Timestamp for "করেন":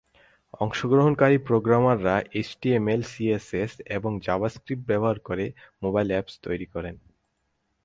6.73-6.95